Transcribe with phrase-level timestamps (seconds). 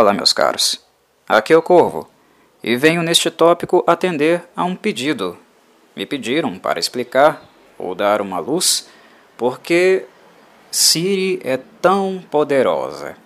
[0.00, 0.80] Olá, meus caros.
[1.28, 2.08] Aqui é o Corvo
[2.62, 5.36] e venho neste tópico atender a um pedido.
[5.96, 7.42] Me pediram para explicar
[7.76, 8.88] ou dar uma luz
[9.36, 10.04] porque
[10.70, 13.16] Siri é tão poderosa.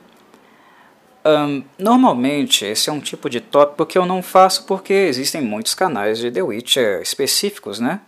[1.27, 5.75] Um, normalmente, esse é um tipo de tópico que eu não faço porque existem muitos
[5.75, 8.01] canais de The Witcher específicos, né?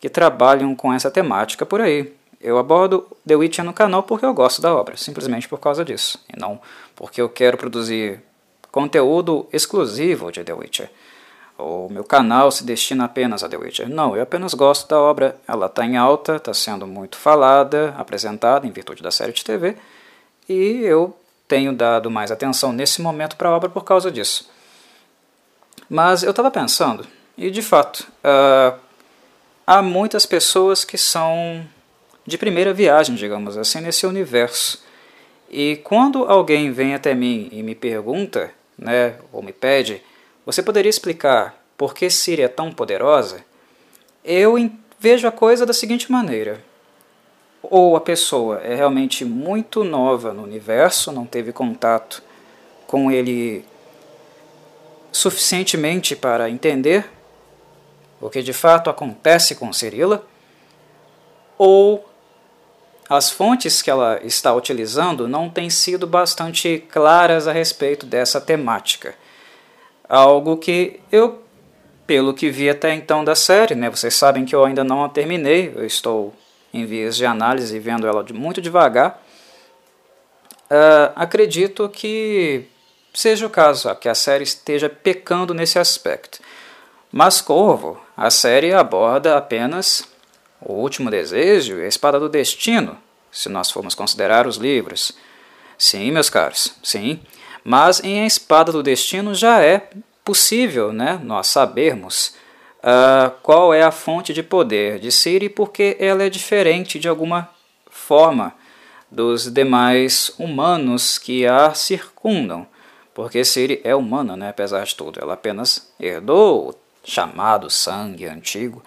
[0.00, 2.14] Que trabalham com essa temática por aí.
[2.44, 6.22] Eu abordo The Witcher no canal porque eu gosto da obra, simplesmente por causa disso,
[6.30, 6.60] e não
[6.94, 8.22] porque eu quero produzir
[8.70, 10.90] conteúdo exclusivo de The Witcher.
[11.56, 13.88] O meu canal se destina apenas a The Witcher.
[13.88, 18.66] Não, eu apenas gosto da obra, ela está em alta, está sendo muito falada, apresentada
[18.66, 19.78] em virtude da série de TV,
[20.46, 21.16] e eu
[21.48, 24.50] tenho dado mais atenção nesse momento para a obra por causa disso.
[25.88, 27.06] Mas eu estava pensando,
[27.38, 28.78] e de fato, uh,
[29.66, 31.66] há muitas pessoas que são
[32.26, 34.82] de primeira viagem, digamos assim, nesse universo.
[35.50, 40.02] E quando alguém vem até mim e me pergunta, né, ou me pede,
[40.44, 43.44] você poderia explicar por que Siri é tão poderosa?
[44.24, 44.56] Eu
[44.98, 46.62] vejo a coisa da seguinte maneira:
[47.62, 52.22] ou a pessoa é realmente muito nova no universo, não teve contato
[52.86, 53.64] com ele
[55.12, 57.08] suficientemente para entender
[58.20, 60.26] o que de fato acontece com Cirila,
[61.56, 62.08] ou
[63.08, 69.14] as fontes que ela está utilizando não têm sido bastante claras a respeito dessa temática.
[70.08, 71.42] Algo que eu,
[72.06, 75.08] pelo que vi até então da série, né, vocês sabem que eu ainda não a
[75.08, 76.34] terminei, eu estou
[76.72, 79.22] em vias de análise vendo ela muito devagar.
[80.64, 82.66] Uh, acredito que
[83.12, 86.40] seja o caso, que a série esteja pecando nesse aspecto.
[87.12, 90.04] Mas Corvo, a série aborda apenas
[90.64, 92.96] o Último Desejo e A Espada do Destino,
[93.30, 95.12] se nós formos considerar os livros.
[95.76, 97.20] Sim, meus caros, sim.
[97.62, 99.88] Mas em A Espada do Destino já é
[100.24, 102.34] possível né, nós sabermos
[102.78, 107.48] uh, qual é a fonte de poder de Siri, porque ela é diferente de alguma
[107.90, 108.54] forma
[109.10, 112.66] dos demais humanos que a circundam.
[113.12, 115.20] Porque Siri é humana, né, apesar de tudo.
[115.20, 118.82] Ela apenas herdou o chamado sangue antigo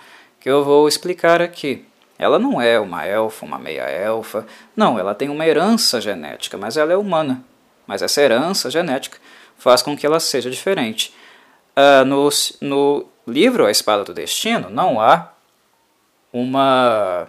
[0.48, 1.84] que eu vou explicar aqui.
[2.18, 4.48] Ela não é uma elfa, uma meia-elfa.
[4.74, 7.44] Não, ela tem uma herança genética, mas ela é humana.
[7.86, 9.18] Mas essa herança genética
[9.58, 11.14] faz com que ela seja diferente.
[11.76, 12.30] Uh, no,
[12.62, 15.34] no livro A Espada do Destino, não há
[16.32, 17.28] uma,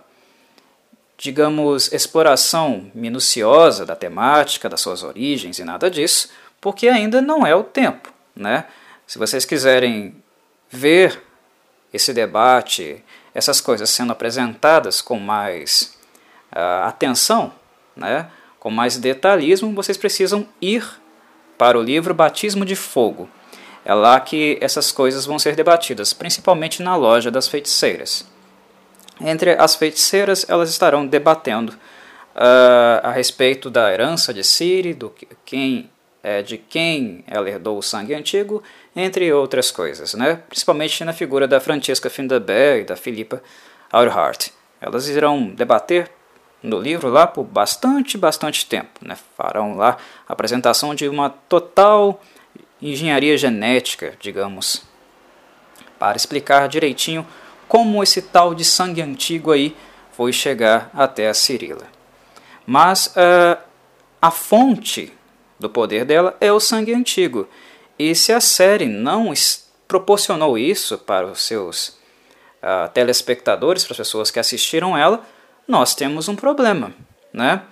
[1.17, 6.31] digamos, exploração minuciosa da temática, das suas origens e nada disso,
[6.61, 8.13] porque ainda não é o tempo.
[8.37, 8.65] Né?
[9.09, 10.15] Se vocês quiserem
[10.71, 11.27] ver
[11.93, 13.03] esse debate,
[13.35, 15.97] essas coisas sendo apresentadas com mais
[16.53, 17.53] uh, atenção,
[17.97, 20.85] né, com mais detalhismo, vocês precisam ir
[21.57, 23.29] para o livro Batismo de Fogo.
[23.85, 28.27] É lá que essas coisas vão ser debatidas, principalmente na loja das feiticeiras.
[29.21, 35.27] Entre as feiticeiras, elas estarão debatendo uh, a respeito da herança de Siri, do que,
[35.45, 35.91] quem
[36.23, 38.63] é, de quem ela herdou o sangue antigo,
[38.99, 40.41] entre outras coisas, né?
[40.49, 43.43] principalmente na figura da Francesca Finderberg e da Philippa
[43.93, 44.49] Aurhart.
[44.81, 46.11] Elas irão debater
[46.63, 49.01] no livro lá por bastante, bastante tempo.
[49.01, 49.17] Né?
[49.37, 49.97] Farão lá
[50.29, 52.21] a apresentação de uma total
[52.83, 54.83] engenharia genética, digamos,
[55.99, 57.27] para explicar direitinho
[57.67, 59.77] como esse tal de sangue antigo aí
[60.13, 61.87] foi chegar até a Cirila.
[62.67, 63.61] Mas uh,
[64.21, 65.13] a fonte
[65.59, 67.49] do poder dela é o sangue antigo.
[67.99, 69.33] E se a série não
[69.89, 71.99] proporcionou isso para os seus
[72.63, 75.25] uh, telespectadores, para as pessoas que assistiram ela,
[75.67, 76.93] nós temos um problema,
[77.33, 77.63] né?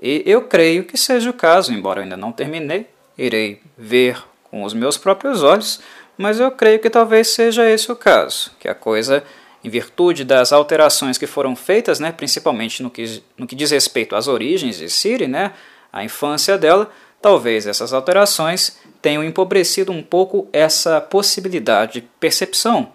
[0.00, 2.86] E eu creio que seja o caso, embora eu ainda não terminei,
[3.16, 5.80] irei ver com os meus próprios olhos,
[6.16, 9.22] mas eu creio que talvez seja esse o caso, que a coisa,
[9.62, 14.16] em virtude das alterações que foram feitas, né, principalmente no que, no que diz respeito
[14.16, 15.52] às origens de Siri, né,
[15.92, 16.90] a infância dela,
[17.24, 22.90] Talvez essas alterações tenham empobrecido um pouco essa possibilidade de percepção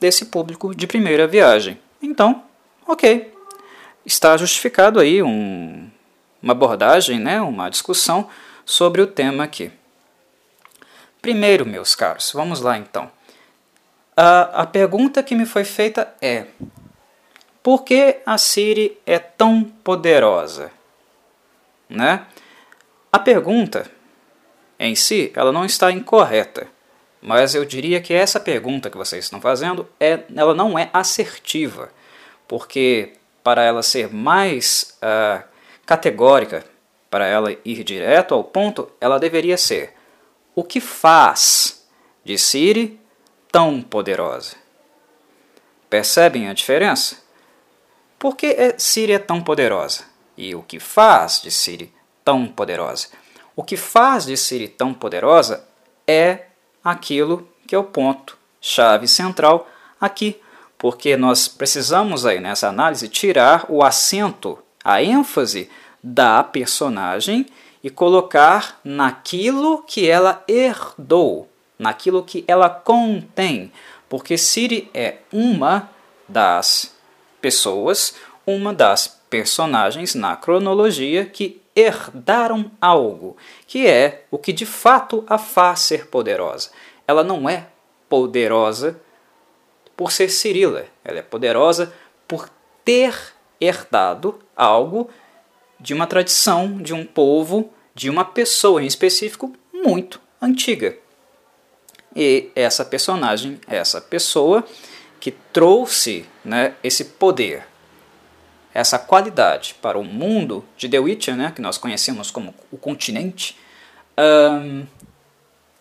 [0.00, 1.78] desse público de primeira viagem.
[2.02, 2.42] Então,
[2.84, 3.32] ok,
[4.04, 5.88] está justificado aí um,
[6.42, 8.28] uma abordagem, né, uma discussão
[8.64, 9.70] sobre o tema aqui.
[11.22, 13.08] Primeiro, meus caros, vamos lá então.
[14.16, 16.46] A, a pergunta que me foi feita é:
[17.62, 20.72] por que a Siri é tão poderosa?
[21.88, 22.26] Né?
[23.12, 23.88] A pergunta
[24.78, 26.66] em si, ela não está incorreta,
[27.20, 31.90] mas eu diria que essa pergunta que vocês estão fazendo, é, ela não é assertiva,
[32.46, 33.12] porque
[33.42, 35.42] para ela ser mais uh,
[35.86, 36.64] categórica,
[37.10, 39.94] para ela ir direto ao ponto, ela deveria ser
[40.54, 41.86] o que faz
[42.24, 43.00] de Siri
[43.50, 44.56] tão poderosa.
[45.88, 47.18] Percebem a diferença?
[48.18, 50.04] Por que Siri é tão poderosa?
[50.36, 51.92] E o que faz de Siri
[52.24, 53.08] tão poderosa?
[53.56, 55.64] O que faz de Siri tão poderosa
[56.06, 56.46] é
[56.82, 59.68] aquilo que é o ponto chave central
[60.00, 60.40] aqui,
[60.76, 65.70] porque nós precisamos aí nessa análise tirar o acento, a ênfase
[66.02, 67.46] da personagem
[67.82, 71.48] e colocar naquilo que ela herdou,
[71.78, 73.70] naquilo que ela contém,
[74.08, 75.90] porque Siri é uma
[76.28, 76.94] das
[77.40, 78.14] pessoas,
[78.46, 83.36] uma das personagens na cronologia que herdaram algo,
[83.66, 86.70] que é o que de fato a faz ser poderosa.
[87.06, 87.66] Ela não é
[88.08, 89.00] poderosa
[89.96, 91.92] por ser Cirila, ela é poderosa
[92.26, 92.48] por
[92.84, 93.14] ter
[93.60, 95.10] herdado algo
[95.78, 100.96] de uma tradição, de um povo, de uma pessoa em específico muito antiga.
[102.14, 104.64] E essa personagem, essa pessoa
[105.18, 107.66] que trouxe né, esse poder,
[108.74, 113.56] essa qualidade para o mundo de The Witcher, né, que nós conhecemos como o continente,
[114.18, 114.84] um,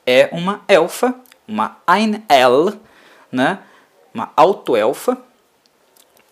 [0.05, 1.15] é uma elfa,
[1.47, 2.73] uma Ain-El,
[3.31, 3.59] né,
[4.13, 5.17] uma auto-elfa,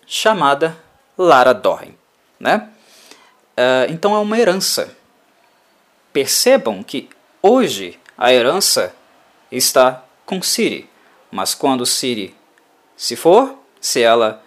[0.06, 0.78] chamada
[1.18, 1.94] Lara Dorren.
[2.38, 2.68] Né?
[3.52, 4.96] Uh, então é uma herança.
[6.12, 7.08] Percebam que
[7.42, 8.94] hoje a herança
[9.50, 10.88] está com Siri,
[11.30, 12.36] mas quando Siri
[12.96, 14.42] se for, se ela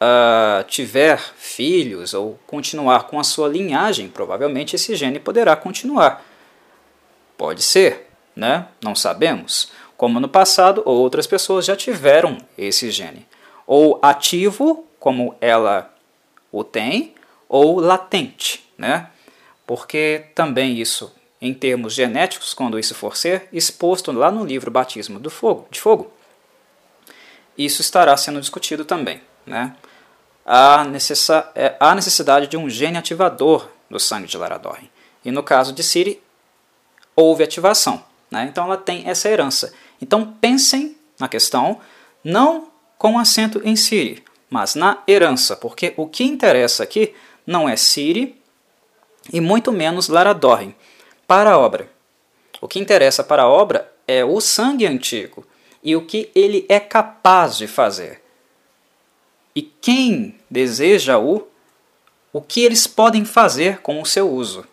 [0.00, 6.24] uh, tiver filhos ou continuar com a sua linhagem, provavelmente esse gene poderá continuar.
[7.36, 8.66] Pode ser, né?
[8.82, 9.70] Não sabemos.
[9.96, 13.26] Como no passado, outras pessoas já tiveram esse gene,
[13.66, 15.92] ou ativo, como ela
[16.50, 17.14] o tem,
[17.48, 19.10] ou latente, né?
[19.66, 25.18] Porque também isso, em termos genéticos, quando isso for ser exposto lá no livro Batismo
[25.18, 26.12] do Fogo, de Fogo,
[27.56, 29.74] isso estará sendo discutido também, né?
[30.50, 30.82] Há,
[31.54, 34.90] é, há necessidade de um gene ativador do sangue de Laradorn.
[35.22, 36.22] E no caso de Siri,
[37.14, 38.02] houve ativação.
[38.30, 38.48] Né?
[38.50, 39.74] Então ela tem essa herança.
[40.00, 41.78] Então pensem na questão
[42.24, 47.14] não com acento em Siri, mas na herança, porque o que interessa aqui
[47.46, 48.40] não é Siri
[49.30, 50.74] e muito menos Laradorn
[51.26, 51.90] para a obra.
[52.58, 55.46] O que interessa para a obra é o sangue antigo
[55.82, 58.22] e o que ele é capaz de fazer.
[59.58, 61.48] E quem deseja-o,
[62.32, 64.64] o que eles podem fazer com o seu uso.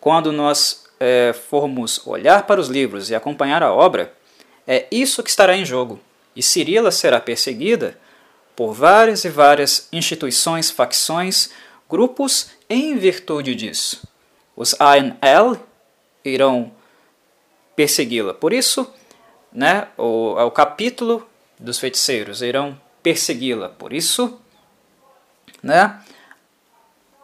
[0.00, 4.12] Quando nós é, formos olhar para os livros e acompanhar a obra,
[4.66, 6.00] é isso que estará em jogo.
[6.34, 7.96] E Cirila será perseguida
[8.56, 11.50] por várias e várias instituições, facções,
[11.88, 14.02] grupos em virtude disso.
[14.56, 15.64] Os ANL
[16.24, 16.72] irão
[17.76, 18.34] persegui-la.
[18.34, 18.92] Por isso,
[19.52, 21.24] né, o, o capítulo
[21.56, 23.68] dos feiticeiros irão persegui-la.
[23.68, 24.38] Por isso,
[25.62, 26.00] né,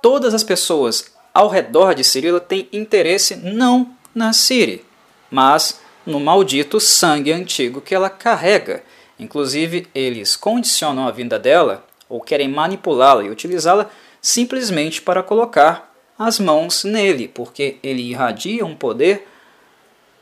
[0.03, 4.85] todas as pessoas ao redor de Cirila têm interesse não na Ciri,
[5.31, 8.83] mas no maldito sangue antigo que ela carrega.
[9.19, 13.91] Inclusive, eles condicionam a vinda dela ou querem manipulá-la e utilizá-la
[14.21, 19.29] simplesmente para colocar as mãos nele, porque ele irradia um poder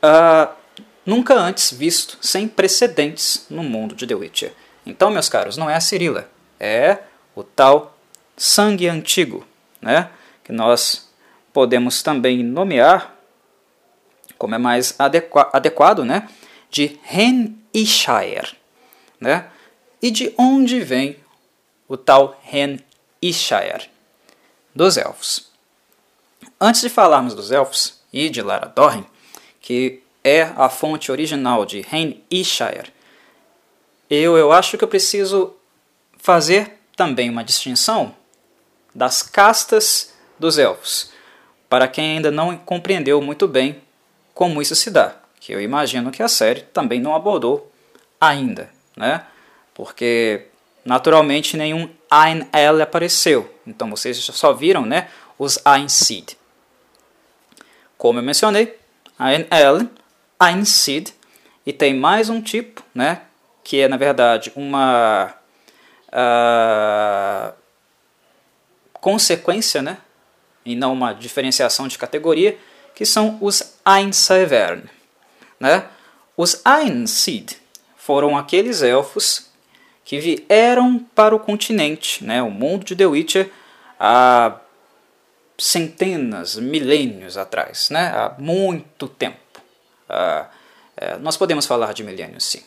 [0.03, 0.53] uh,
[1.05, 4.53] nunca antes visto, sem precedentes no mundo de The Witcher.
[4.87, 6.29] Então, meus caros, não é a Cirila,
[6.59, 6.99] é
[7.35, 7.97] o tal
[8.37, 9.45] sangue antigo,
[9.81, 10.09] né?
[10.43, 11.09] que nós
[11.51, 13.13] podemos também nomear,
[14.37, 16.29] como é mais adequa adequado, né?
[16.69, 18.55] de Ren Ishire.
[19.19, 19.47] Né?
[20.01, 21.17] E de onde vem
[21.87, 22.77] o tal Ren
[23.21, 23.89] Ishire?
[24.73, 25.51] Dos elfos.
[26.61, 28.73] Antes de falarmos dos elfos e de Lara
[29.59, 32.93] que é a fonte original de Ren Ishire,
[34.09, 35.55] eu, eu acho que eu preciso
[36.17, 38.15] fazer também uma distinção
[38.93, 41.11] das castas dos elfos,
[41.69, 43.81] para quem ainda não compreendeu muito bem
[44.33, 47.71] como isso se dá, que eu imagino que a série também não abordou
[48.19, 49.25] ainda, né?
[49.73, 50.47] Porque
[50.85, 56.33] naturalmente nenhum Ain El apareceu, então vocês só viram, né, os Ain Seed.
[57.97, 58.77] Como eu mencionei,
[59.19, 59.87] Ain El,
[60.39, 61.09] Ain Seed,
[61.65, 63.21] e tem mais um tipo, né,
[63.67, 65.35] que é na verdade uma
[66.07, 67.53] uh,
[68.93, 69.97] consequência, né,
[70.65, 72.57] e não uma diferenciação de categoria,
[72.95, 74.89] que são os Ainsevern.
[75.59, 75.85] Né?
[76.37, 77.57] Os Ainseed
[77.97, 79.51] foram aqueles elfos
[80.05, 83.51] que vieram para o continente, né, o mundo de The Witcher,
[83.99, 84.61] há
[85.57, 89.59] centenas, milênios atrás, né, há muito tempo
[90.09, 90.57] uh,
[91.19, 92.63] nós podemos falar de milênios, sim.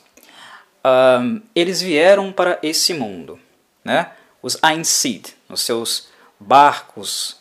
[0.84, 3.38] Uh, eles vieram para esse mundo,
[3.84, 4.12] né?
[4.42, 6.08] Os Einsid, nos seus
[6.38, 7.40] barcos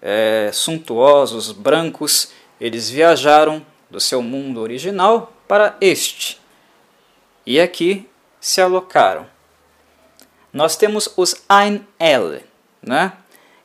[0.00, 6.40] é, suntuosos, brancos, eles viajaram do seu mundo original para este.
[7.44, 8.08] E aqui
[8.40, 9.26] se alocaram.
[10.52, 12.40] Nós temos os Ain-El,
[12.82, 13.12] né?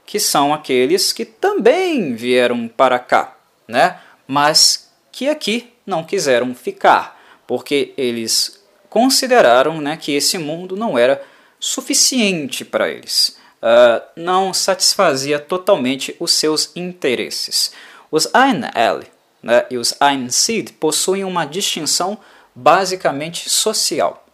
[0.06, 3.36] que são aqueles que também vieram para cá,
[3.68, 4.00] né?
[4.28, 8.64] mas que aqui não quiseram ficar, porque eles
[8.96, 11.22] consideraram né, que esse mundo não era
[11.60, 17.74] suficiente para eles, uh, não satisfazia totalmente os seus interesses.
[18.10, 19.02] Os Ain-El
[19.44, 22.18] né, e os Ain-Sid possuem uma distinção
[22.56, 24.26] basicamente social,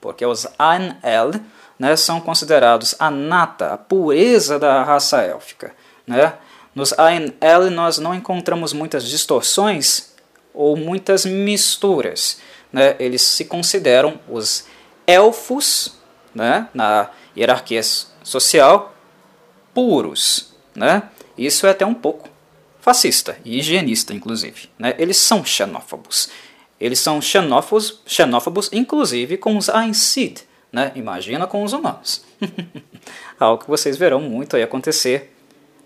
[0.00, 1.32] porque os Ain-El
[1.78, 5.74] né, são considerados a nata, a pureza da raça élfica.
[6.06, 6.32] Né?
[6.74, 10.14] Nos Ain-El nós não encontramos muitas distorções
[10.54, 12.40] ou muitas misturas.
[12.72, 12.96] Né?
[12.98, 14.66] Eles se consideram os
[15.06, 15.96] elfos
[16.34, 17.82] né, na hierarquia
[18.22, 18.94] social
[19.72, 20.52] puros.
[20.74, 21.02] Né?
[21.36, 22.28] Isso é até um pouco
[22.80, 24.68] fascista e higienista, inclusive.
[24.78, 24.94] Né?
[24.98, 26.28] Eles são xenófobos.
[26.80, 30.92] Eles são xenófobos, xenófobos inclusive com os Ainsid, né?
[30.94, 32.24] Imagina com os humanos.
[33.38, 35.34] Algo que vocês verão muito aí acontecer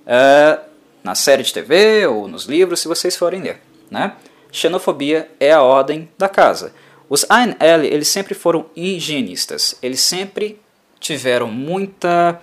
[0.06, 0.58] é,
[1.02, 3.62] na série de TV ou nos livros, se vocês forem ler.
[3.90, 4.12] Né?
[4.52, 6.74] Xenofobia é a ordem da casa.
[7.08, 9.74] Os ANL eles sempre foram higienistas.
[9.82, 10.60] Eles sempre
[11.00, 12.40] tiveram muita,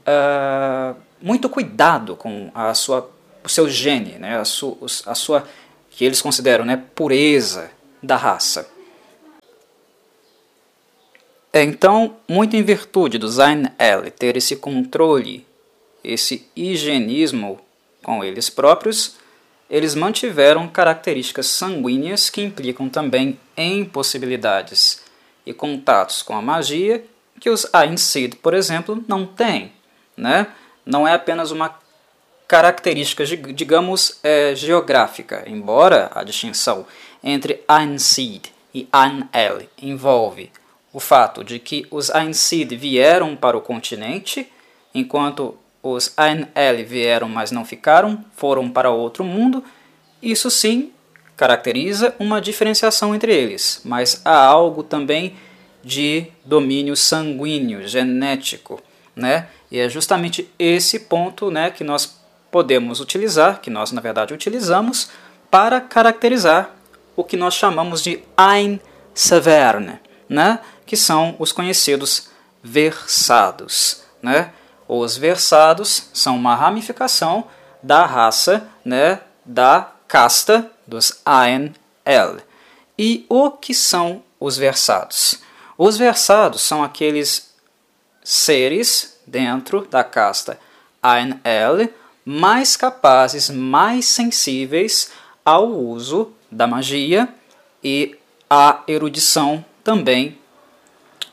[0.00, 3.10] uh, muito cuidado com a sua,
[3.44, 4.38] o seu gene, né?
[4.38, 4.76] a, su,
[5.06, 5.46] a sua
[5.90, 7.70] que eles consideram né, pureza
[8.02, 8.66] da raça.
[11.52, 15.46] É, então, muito em virtude do Zain El ter esse controle,
[16.02, 17.60] esse higienismo
[18.02, 19.16] com eles próprios,
[19.70, 25.02] eles mantiveram características sanguíneas que implicam também em possibilidades
[25.46, 27.04] e contatos com a magia
[27.38, 27.94] que os Ain
[28.42, 29.72] por exemplo, não têm.
[30.16, 30.46] Né?
[30.84, 31.78] Não é apenas uma
[32.46, 36.84] característica, digamos, é, geográfica, embora a distinção
[37.22, 37.96] entre Ain
[38.74, 40.50] e Ain El envolve
[40.92, 44.50] o fato de que os Ainsid vieram para o continente,
[44.94, 49.64] enquanto os Ain-El vieram, mas não ficaram, foram para outro mundo,
[50.22, 50.92] isso sim
[51.36, 55.34] caracteriza uma diferenciação entre eles, mas há algo também
[55.82, 58.82] de domínio sanguíneo, genético,
[59.16, 59.48] né?
[59.70, 62.20] E é justamente esse ponto, né, que nós
[62.50, 65.10] podemos utilizar, que nós na verdade utilizamos
[65.50, 66.74] para caracterizar
[67.16, 68.80] o que nós chamamos de Ain
[69.14, 70.60] Severne, né?
[70.86, 72.30] que são os conhecidos
[72.62, 74.02] versados.
[74.22, 74.52] Né?
[74.92, 77.44] Os versados são uma ramificação
[77.80, 82.38] da raça né, da casta dos Aen-El.
[82.98, 85.40] E o que são os versados?
[85.78, 87.54] Os versados são aqueles
[88.24, 90.58] seres dentro da casta
[91.00, 91.88] Aen-El
[92.24, 95.12] mais capazes, mais sensíveis
[95.44, 97.28] ao uso da magia
[97.80, 98.18] e
[98.50, 100.36] à erudição também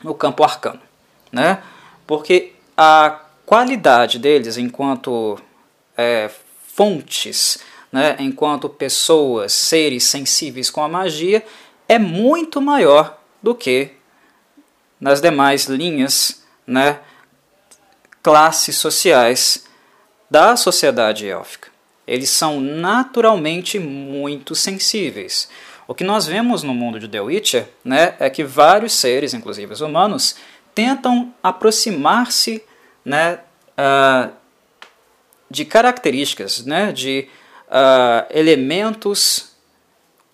[0.00, 0.80] no campo arcano,
[1.32, 1.60] né?
[2.06, 5.40] Porque a qualidade deles enquanto
[5.96, 6.30] é,
[6.66, 7.58] fontes,
[7.90, 11.42] né, enquanto pessoas, seres sensíveis com a magia,
[11.88, 13.92] é muito maior do que
[15.00, 17.00] nas demais linhas, né,
[18.22, 19.64] classes sociais
[20.30, 21.70] da sociedade élfica.
[22.06, 25.48] Eles são naturalmente muito sensíveis.
[25.86, 29.72] O que nós vemos no mundo de The Witcher né, é que vários seres, inclusive
[29.72, 30.36] os humanos,
[30.74, 32.62] tentam aproximar-se
[33.04, 33.40] né,
[33.78, 34.32] uh,
[35.50, 37.28] de características, né, de
[37.68, 39.52] uh, elementos,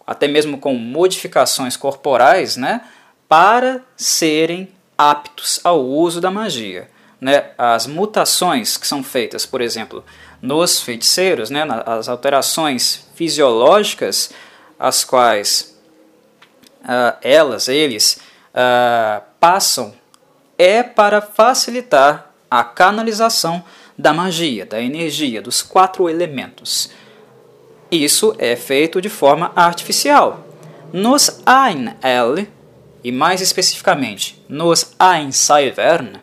[0.06, 2.82] até mesmo com modificações corporais, né,
[3.28, 6.90] para serem aptos ao uso da magia.
[7.20, 7.50] Né?
[7.56, 10.04] As mutações que são feitas, por exemplo,
[10.42, 14.30] nos feiticeiros, né, as alterações fisiológicas,
[14.78, 15.74] as quais
[16.82, 19.94] uh, elas, eles, uh, passam
[20.58, 23.64] é para facilitar a canalização
[23.98, 26.88] da magia, da energia, dos quatro elementos.
[27.90, 30.46] Isso é feito de forma artificial.
[30.92, 32.46] Nos Ain-El,
[33.02, 36.20] e mais especificamente nos Ain-Saivern,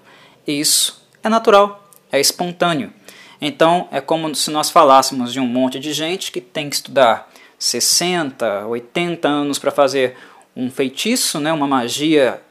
[0.48, 2.94] isso é natural, é espontâneo.
[3.42, 7.30] Então é como se nós falássemos de um monte de gente que tem que estudar
[7.60, 10.16] 60, 80 anos para fazer
[10.56, 12.42] um feitiço, né, uma magia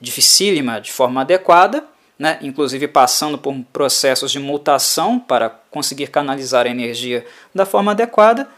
[0.00, 1.91] dificílima de forma adequada,
[2.22, 8.48] né, inclusive passando por processos de mutação para conseguir canalizar a energia da forma adequada,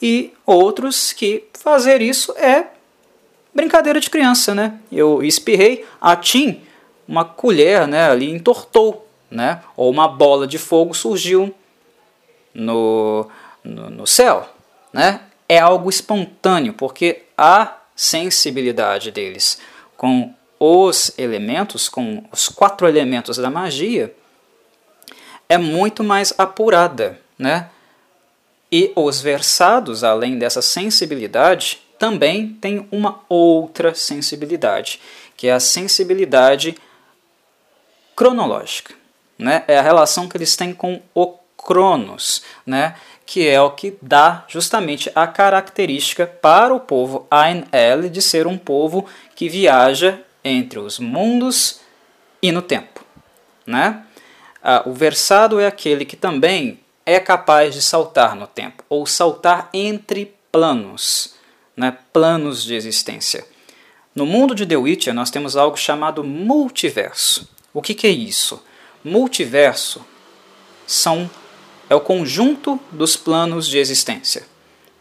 [0.00, 2.66] e outros que fazer isso é
[3.54, 4.78] brincadeira de criança, né?
[4.92, 6.60] Eu espirrei, a Tim,
[7.08, 9.62] uma colher, né, ali entortou, né?
[9.74, 11.54] Ou uma bola de fogo surgiu
[12.52, 13.26] no,
[13.64, 14.46] no, no céu,
[14.92, 15.22] né?
[15.48, 19.58] É algo espontâneo, porque a sensibilidade deles
[19.96, 24.14] com os elementos, com os quatro elementos da magia,
[25.48, 27.70] é muito mais apurada, né?
[28.70, 35.00] E os versados, além dessa sensibilidade, também têm uma outra sensibilidade,
[35.36, 36.76] que é a sensibilidade
[38.14, 38.94] cronológica.
[39.38, 39.64] Né?
[39.66, 42.94] É a relação que eles têm com o Cronos, né?
[43.24, 48.46] que é o que dá justamente a característica para o povo Ain El de ser
[48.46, 51.80] um povo que viaja entre os mundos
[52.42, 53.04] e no tempo.
[53.66, 54.02] Né?
[54.62, 59.70] Ah, o versado é aquele que também é capaz de saltar no tempo, ou saltar
[59.72, 61.34] entre planos,
[61.76, 61.96] né?
[62.12, 63.46] planos de existência.
[64.14, 67.48] No mundo de The Witcher, nós temos algo chamado multiverso.
[67.72, 68.62] O que, que é isso?
[69.04, 70.04] Multiverso
[70.86, 71.30] são,
[71.88, 74.44] é o conjunto dos planos de existência.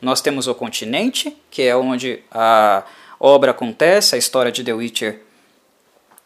[0.01, 2.83] Nós temos o continente, que é onde a
[3.19, 5.21] obra acontece, a história de The Witcher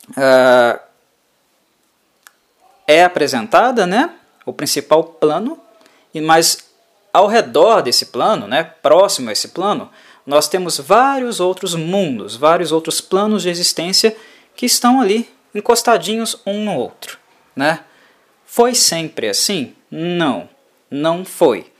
[0.09, 0.79] uh,
[2.87, 4.15] é apresentada, né?
[4.45, 5.59] o principal plano,
[6.23, 6.69] mas
[7.13, 9.89] ao redor desse plano, né, próximo a esse plano,
[10.25, 14.15] nós temos vários outros mundos, vários outros planos de existência
[14.55, 17.17] que estão ali encostadinhos um no outro,
[17.55, 17.81] né?
[18.45, 19.73] Foi sempre assim?
[19.89, 20.49] Não,
[20.89, 21.71] não foi.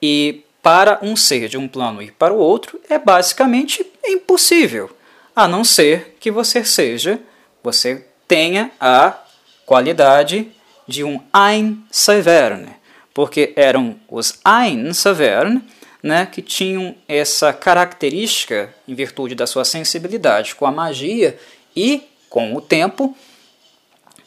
[0.00, 4.94] E para um ser de um plano ir para o outro é basicamente impossível,
[5.34, 7.18] a não ser que você seja,
[7.62, 9.18] você tenha a
[9.66, 10.50] qualidade
[10.86, 12.74] de um Ein Severne,
[13.14, 15.62] porque eram os Ein Severne
[16.02, 21.38] né, que tinham essa característica, em virtude da sua sensibilidade com a magia
[21.76, 23.16] e com o tempo,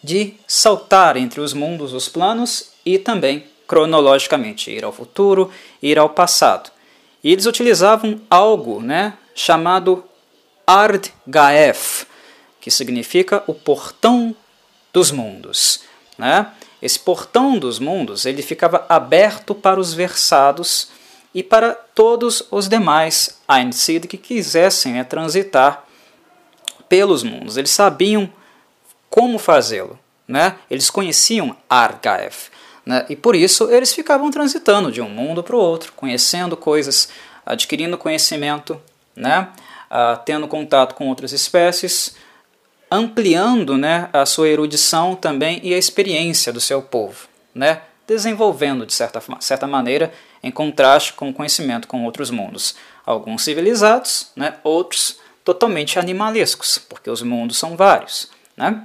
[0.01, 6.09] de saltar entre os mundos, os planos e também cronologicamente ir ao futuro, ir ao
[6.09, 6.71] passado.
[7.23, 10.03] E eles utilizavam algo né, chamado
[10.65, 12.05] Ard Gaef,
[12.65, 14.35] que significa o portão
[14.91, 15.81] dos mundos.
[16.17, 16.47] Né?
[16.81, 20.89] Esse portão dos mundos ele ficava aberto para os versados
[21.31, 25.85] e para todos os demais Einsid que quisessem né, transitar
[26.89, 27.55] pelos mundos.
[27.55, 28.27] Eles sabiam
[29.11, 29.99] como fazê-lo.
[30.27, 30.55] Né?
[30.67, 32.49] Eles conheciam Argaev.
[32.83, 33.05] Né?
[33.07, 37.09] E por isso eles ficavam transitando de um mundo para o outro, conhecendo coisas,
[37.45, 38.81] adquirindo conhecimento,
[39.15, 39.49] né?
[39.87, 42.15] Ah, tendo contato com outras espécies,
[42.95, 47.81] ampliando né, a sua erudição também e a experiência do seu povo, né?
[48.07, 52.75] desenvolvendo de certa, certa maneira em contraste com o conhecimento com outros mundos.
[53.05, 58.29] Alguns civilizados, né, outros totalmente animalescos, porque os mundos são vários.
[58.55, 58.83] Né?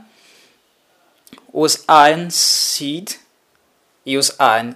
[1.53, 3.15] Os Ain Seed
[4.05, 4.75] e os Ain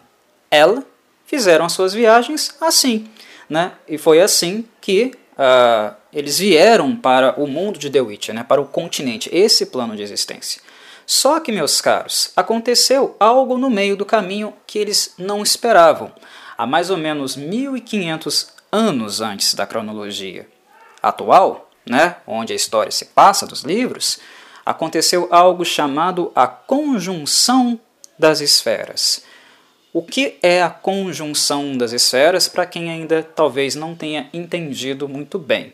[0.50, 0.84] El
[1.26, 3.08] fizeram as suas viagens assim.
[3.48, 3.72] Né?
[3.88, 8.44] E foi assim que uh, eles vieram para o mundo de The Witcher, né?
[8.44, 10.60] para o continente, esse plano de existência.
[11.06, 16.12] Só que, meus caros, aconteceu algo no meio do caminho que eles não esperavam,
[16.56, 20.48] há mais ou menos 1500 anos antes da cronologia
[21.02, 24.18] atual, né, onde a história se passa dos livros,
[24.64, 27.78] aconteceu algo chamado a conjunção
[28.18, 29.22] das esferas.
[29.94, 35.38] O que é a conjunção das esferas para quem ainda talvez não tenha entendido muito
[35.38, 35.72] bem?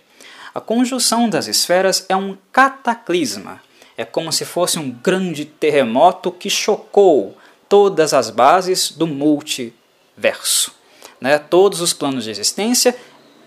[0.55, 3.63] A conjunção das esferas é um cataclisma,
[3.97, 7.35] é como se fosse um grande terremoto que chocou
[7.67, 10.75] todas as bases do multiverso.
[11.19, 11.39] Né?
[11.39, 12.95] Todos os planos de existência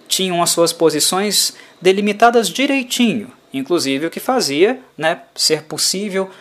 [0.07, 6.31] tinham as suas posições delimitadas direitinho, inclusive o que fazia né, ser possível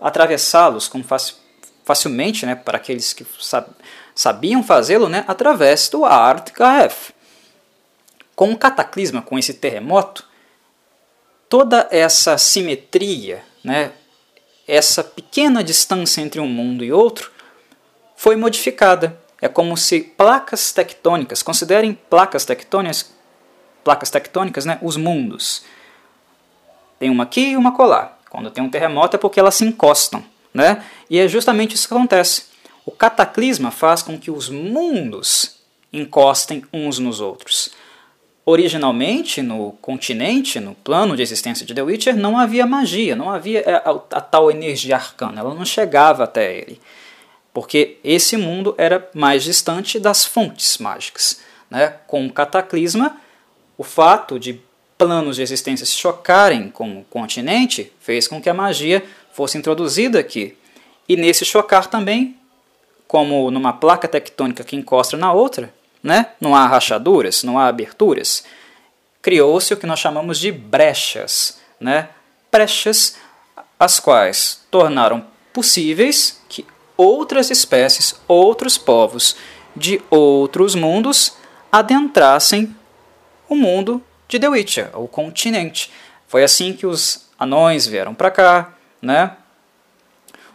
[0.00, 1.04] atravessá-los com
[1.84, 3.26] facilmente né, para aqueles que
[4.14, 7.12] sabiam fazê-lo né, através do Art KF.
[8.34, 10.26] Com o cataclisma, com esse terremoto,
[11.48, 13.92] toda essa simetria né,
[14.68, 17.32] essa pequena distância entre um mundo e outro
[18.14, 19.18] foi modificada.
[19.40, 23.12] É como se placas tectônicas, considerem placas tectônicas,
[23.82, 25.64] placas tectônicas, né, os mundos.
[26.98, 28.18] Tem uma aqui e uma colar.
[28.30, 30.84] Quando tem um terremoto é porque elas se encostam, né?
[31.10, 32.44] E é justamente isso que acontece.
[32.86, 35.56] O cataclisma faz com que os mundos
[35.92, 37.72] encostem uns nos outros.
[38.46, 43.60] Originalmente, no continente, no plano de existência de The Witcher, não havia magia, não havia
[43.60, 46.80] a, é, a, a tal energia arcana, ela não chegava até ele.
[47.54, 51.40] Porque esse mundo era mais distante das fontes mágicas.
[51.70, 51.94] Né?
[52.06, 53.16] Com o cataclisma,
[53.78, 54.60] o fato de
[54.98, 59.02] planos de existência se chocarem com o continente fez com que a magia
[59.34, 60.56] fosse introduzida aqui.
[61.08, 62.38] E nesse chocar também,
[63.06, 66.28] como numa placa tectônica que encosta na outra, né?
[66.40, 68.44] não há rachaduras, não há aberturas,
[69.20, 71.58] criou-se o que nós chamamos de brechas.
[71.80, 72.08] Né?
[72.50, 73.16] Brechas
[73.78, 76.64] as quais tornaram possíveis que
[76.96, 79.36] outras espécies, outros povos
[79.74, 81.36] de outros mundos
[81.72, 82.74] adentrassem
[83.48, 85.90] o mundo de The Witcher, o continente.
[86.28, 89.36] Foi assim que os anões vieram para cá, né?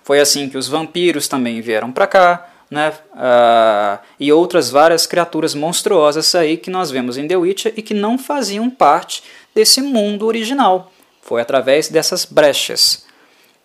[0.03, 2.93] Foi assim que os vampiros também vieram para cá, né?
[3.13, 7.93] Uh, e outras várias criaturas monstruosas aí que nós vemos em The Witcher e que
[7.93, 10.91] não faziam parte desse mundo original.
[11.21, 13.05] Foi através dessas brechas.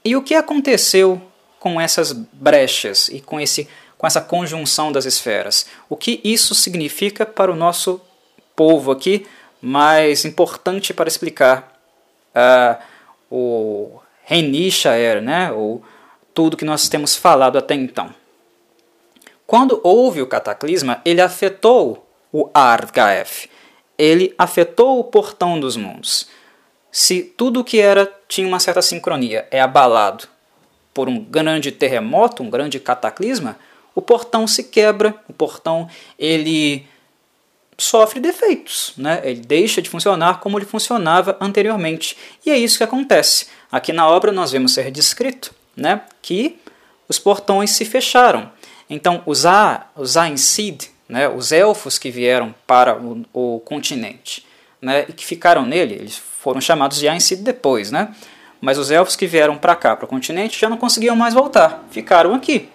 [0.05, 1.21] E o que aconteceu
[1.59, 3.67] com essas brechas e com, esse,
[3.97, 5.67] com essa conjunção das esferas?
[5.89, 8.01] O que isso significa para o nosso
[8.55, 9.27] povo aqui,
[9.63, 11.73] mais importante para explicar
[12.35, 12.83] uh,
[13.31, 15.83] o Renishaer, né, ou
[16.33, 18.15] tudo que nós temos falado até então.
[19.47, 23.49] Quando houve o cataclisma, ele afetou o Ardgaef,
[23.97, 26.27] ele afetou o portão dos mundos.
[26.91, 30.29] Se tudo que era tinha uma certa sincronia é abalado
[30.93, 33.59] por um grande terremoto, um grande cataclisma,
[33.95, 36.87] o portão se quebra, o portão ele
[37.77, 39.21] sofre defeitos, né?
[39.25, 42.17] ele deixa de funcionar como ele funcionava anteriormente.
[42.47, 43.49] E é isso que acontece.
[43.75, 46.03] Aqui na obra nós vemos ser descrito né?
[46.23, 46.61] que
[47.09, 48.49] os portões se fecharam.
[48.89, 49.45] Então, os,
[50.17, 51.29] Ainsid, né?
[51.29, 54.47] os elfos que vieram para o, o continente
[54.81, 55.07] né?
[55.09, 58.15] e que ficaram nele, eles foram chamados de Ainsid depois, né?
[58.61, 61.85] mas os elfos que vieram para cá, para o continente, já não conseguiam mais voltar,
[61.91, 62.69] ficaram aqui.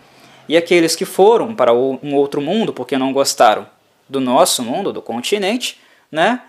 [0.49, 3.65] E aqueles que foram para um outro mundo porque não gostaram
[4.09, 5.79] do nosso mundo, do continente,
[6.11, 6.41] né,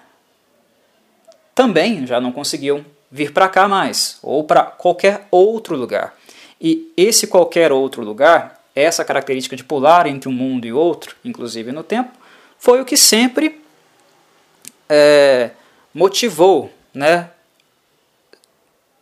[1.54, 6.14] também já não conseguiam vir para cá mais, ou para qualquer outro lugar.
[6.60, 11.72] E esse qualquer outro lugar, essa característica de pular entre um mundo e outro, inclusive
[11.72, 12.10] no tempo,
[12.58, 13.60] foi o que sempre
[14.88, 15.50] é,
[15.94, 17.30] motivou né,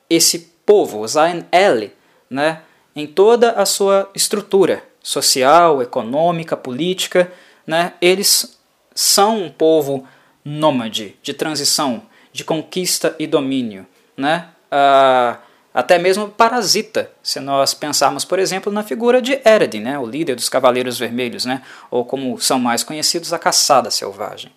[0.08, 1.90] esse povo, Zayn El,
[2.30, 2.62] né,
[2.94, 7.32] em toda a sua estrutura social, econômica, política,
[7.66, 8.58] né, eles
[8.94, 10.06] são um povo
[10.44, 13.86] nômade, de transição, de conquista e domínio,
[14.18, 14.48] né?
[14.70, 15.38] Ah,
[15.72, 20.34] até mesmo parasita, se nós pensarmos, por exemplo, na figura de Eredin, né, o líder
[20.34, 24.50] dos Cavaleiros Vermelhos, né, ou como são mais conhecidos, a Caçada Selvagem.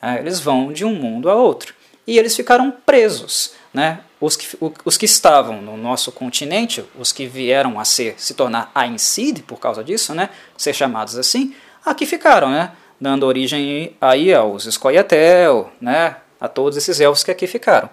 [0.00, 1.74] Ah, eles vão de um mundo a outro
[2.06, 3.52] e eles ficaram presos.
[3.72, 4.00] Né?
[4.20, 8.70] Os, que, os que estavam no nosso continente, os que vieram a ser, se tornar
[8.74, 10.30] Ainsid por causa disso, né?
[10.56, 12.72] ser chamados assim, aqui ficaram, né?
[13.00, 16.16] dando origem aí aos Scoia'tael, né?
[16.40, 17.88] a todos esses elfos que aqui ficaram.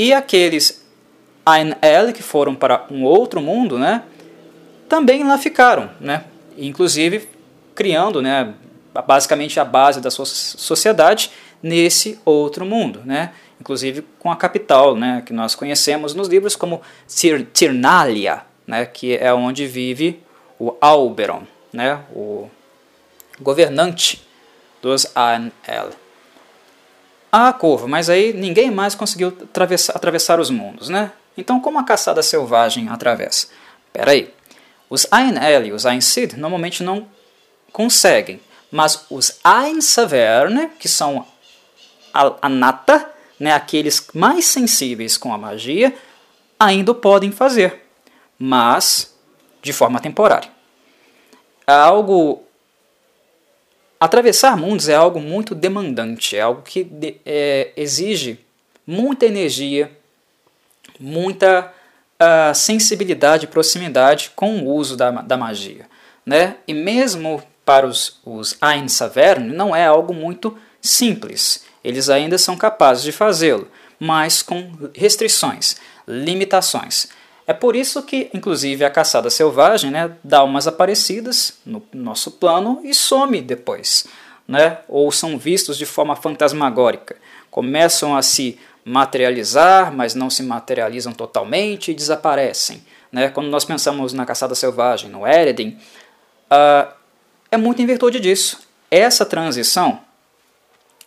[0.00, 0.82] E aqueles
[1.44, 4.02] Ain-El que foram para um outro mundo, né?
[4.88, 6.24] também lá ficaram, né?
[6.56, 7.28] inclusive
[7.74, 8.54] criando né,
[9.06, 11.30] basicamente a base da sua sociedade
[11.62, 13.02] nesse outro mundo.
[13.04, 13.32] Né?
[13.60, 16.80] inclusive com a capital, né, que nós conhecemos nos livros como
[17.52, 20.22] Tirnalia, né, que é onde vive
[20.58, 22.48] o Alberon, né, o
[23.38, 24.26] governante
[24.80, 25.90] dos An-El.
[27.32, 29.36] Ah, curva, mas aí ninguém mais conseguiu
[29.94, 31.12] atravessar, os mundos, né?
[31.36, 33.48] Então como a caçada selvagem atravessa?
[33.86, 34.34] Espera aí.
[34.88, 37.06] Os Ain-El e os Ain-Sid normalmente não
[37.72, 38.40] conseguem,
[38.70, 41.24] mas os Ain-Saverne, que são
[42.12, 45.94] a, a nata, né, aqueles mais sensíveis com a magia,
[46.58, 47.86] ainda podem fazer,
[48.38, 49.16] mas
[49.62, 50.50] de forma temporária.
[51.66, 52.44] Algo.
[54.00, 56.88] Atravessar mundos é algo muito demandante, é algo que
[57.26, 58.40] é, exige
[58.86, 59.92] muita energia,
[60.98, 61.70] muita
[62.20, 65.86] uh, sensibilidade e proximidade com o uso da, da magia.
[66.24, 66.56] Né?
[66.66, 71.64] E mesmo para os, os Ain Saverne, não é algo muito simples.
[71.84, 75.76] Eles ainda são capazes de fazê-lo, mas com restrições,
[76.08, 77.08] limitações.
[77.50, 82.80] É por isso que, inclusive, a caçada selvagem né, dá umas aparecidas no nosso plano
[82.84, 84.06] e some depois,
[84.46, 84.78] né?
[84.86, 87.16] ou são vistos de forma fantasmagórica.
[87.50, 92.84] Começam a se materializar, mas não se materializam totalmente e desaparecem.
[93.10, 93.30] Né?
[93.30, 95.76] Quando nós pensamos na caçada selvagem, no Eredin,
[96.52, 96.88] uh,
[97.50, 98.60] é muito em virtude disso.
[98.88, 99.98] Essa transição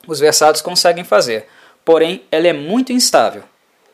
[0.05, 1.47] os versados conseguem fazer,
[1.85, 3.45] porém ela é muito instável.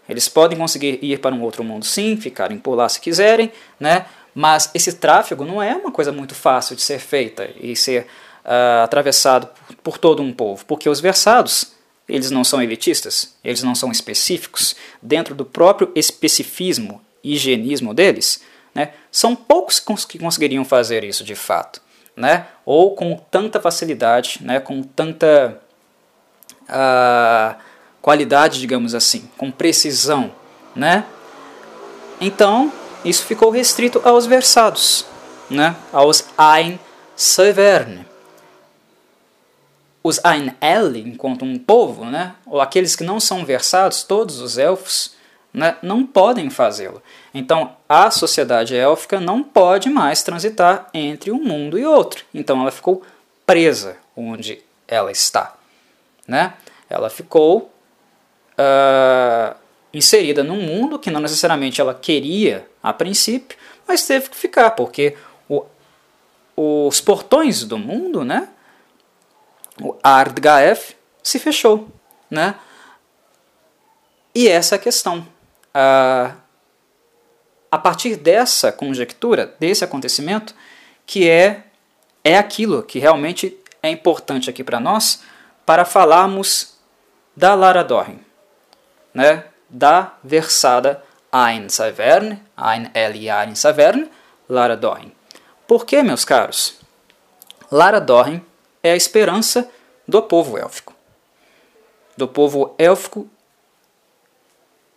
[0.10, 4.06] Eles podem conseguir ir para um outro mundo sim, ficarem por lá se quiserem, né?
[4.34, 8.08] mas esse tráfego não é uma coisa muito fácil de ser feita e ser
[8.46, 9.50] uh, atravessado
[9.84, 11.74] por, todo um povo, porque os versados
[12.08, 18.42] eles não são elitistas, eles não são específicos dentro do próprio especificismo, higienismo deles.
[18.74, 18.94] Né?
[19.12, 21.82] São poucos que conseguiriam fazer isso de fato,
[22.16, 22.48] né?
[22.66, 24.60] ou com tanta facilidade, né?
[24.60, 25.60] com tanta
[26.64, 27.69] uh,
[28.02, 30.32] qualidade, digamos assim, com precisão.
[30.76, 31.06] Né?
[32.20, 32.72] Então,
[33.04, 35.06] isso ficou restrito aos versados,
[35.50, 35.76] né?
[35.92, 36.80] aos Ein
[37.16, 38.06] Severne.
[40.02, 42.34] Os Ein-El, enquanto um povo, né?
[42.46, 45.14] ou aqueles que não são versados, todos os elfos,
[45.54, 45.76] né?
[45.82, 47.02] não podem fazê-lo.
[47.34, 52.24] Então, a sociedade élfica não pode mais transitar entre um mundo e outro.
[52.34, 53.04] Então, ela ficou
[53.46, 55.56] presa onde ela está.
[56.28, 56.54] Né?
[56.90, 57.72] Ela ficou
[58.60, 59.56] uh,
[59.94, 65.16] inserida num mundo que não necessariamente ela queria a princípio, mas teve que ficar, porque
[65.48, 65.66] o,
[66.56, 68.50] os portões do mundo, né,
[69.82, 71.88] o Ardgaef, se fechou.
[72.30, 72.56] Né?
[74.36, 75.26] E essa é a questão.
[75.74, 76.36] Ah,
[77.72, 80.56] a partir dessa conjectura, desse acontecimento,
[81.06, 81.64] que é,
[82.24, 85.24] é aquilo que realmente é importante aqui para nós,
[85.66, 86.78] para falarmos
[87.36, 88.20] da Lara Dorn,
[89.14, 89.46] né?
[89.70, 94.10] da versada Ein Saverne, Ein L Ein Saverne,
[94.48, 95.12] Lara Dorn.
[95.68, 96.80] Por que, meus caros?
[97.72, 98.42] Lara Dorn
[98.82, 99.70] é a esperança
[100.08, 100.96] do povo élfico.
[102.18, 103.30] Do povo élfico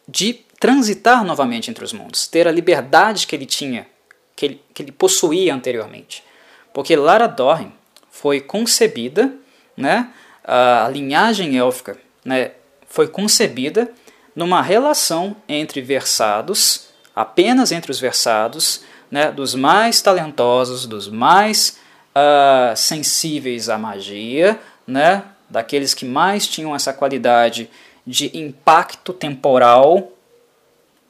[0.08, 3.86] de transitar novamente entre os mundos, ter a liberdade que ele tinha,
[4.34, 6.24] que ele, que ele possuía anteriormente.
[6.72, 7.72] Porque Lara Dorn
[8.10, 9.34] foi concebida,
[9.76, 10.12] né,
[10.44, 12.52] a linhagem élfica né,
[12.88, 13.92] foi concebida
[14.34, 21.78] numa relação entre versados, apenas entre os versados, né, dos mais talentosos, dos mais
[22.16, 27.68] uh, sensíveis à magia, né, daqueles que mais tinham essa qualidade
[28.06, 30.12] de impacto temporal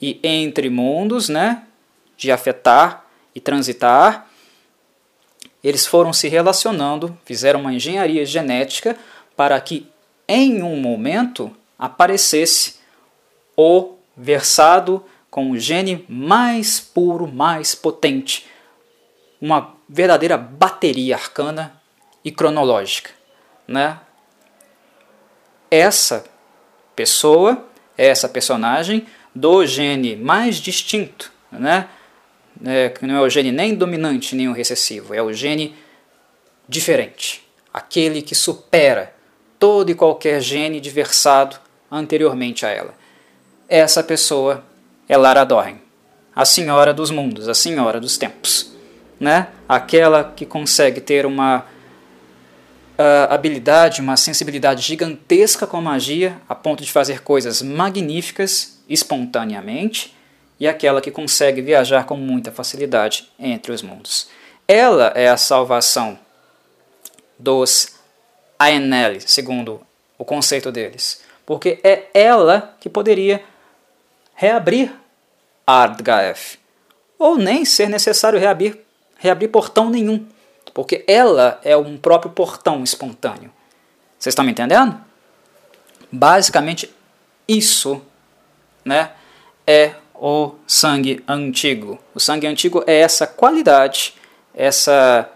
[0.00, 1.62] e entre mundos, né,
[2.16, 4.26] de afetar e transitar.
[5.62, 8.96] Eles foram se relacionando, fizeram uma engenharia genética
[9.36, 9.86] para que
[10.26, 12.81] em um momento aparecesse
[13.56, 18.46] o versado com o gene mais puro, mais potente,
[19.40, 21.80] uma verdadeira bateria arcana
[22.24, 23.10] e cronológica,
[23.66, 23.98] né?
[25.70, 26.24] Essa
[26.94, 31.88] pessoa, essa personagem do gene mais distinto, né?
[32.64, 35.74] É, que não é o gene nem dominante nem o recessivo, é o gene
[36.68, 39.14] diferente, aquele que supera
[39.58, 41.58] todo e qualquer gene diversado
[41.90, 43.01] anteriormente a ela.
[43.72, 44.62] Essa pessoa
[45.08, 45.80] é Lara Dorn,
[46.36, 48.70] a senhora dos mundos, a senhora dos tempos,
[49.18, 49.48] né?
[49.66, 56.84] Aquela que consegue ter uma uh, habilidade, uma sensibilidade gigantesca com a magia, a ponto
[56.84, 60.14] de fazer coisas magníficas espontaneamente,
[60.60, 64.28] e aquela que consegue viajar com muita facilidade entre os mundos.
[64.68, 66.18] Ela é a salvação
[67.38, 67.94] dos
[68.58, 69.80] Aenel, segundo
[70.18, 73.42] o conceito deles, porque é ela que poderia
[74.34, 74.92] reabrir
[75.66, 76.58] Ardgaef,
[77.18, 78.78] ou nem ser necessário reabrir,
[79.18, 80.26] reabrir portão nenhum,
[80.74, 83.50] porque ela é um próprio portão espontâneo.
[84.18, 85.00] Vocês estão me entendendo?
[86.10, 86.92] Basicamente,
[87.46, 88.02] isso
[88.84, 89.10] né,
[89.66, 91.98] é o sangue antigo.
[92.14, 94.14] O sangue antigo é essa qualidade,
[94.54, 95.28] essa